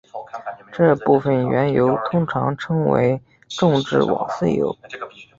[0.71, 4.75] 这部分原油通常称为重质瓦斯油。